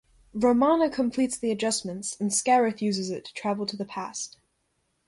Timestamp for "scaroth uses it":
2.31-3.23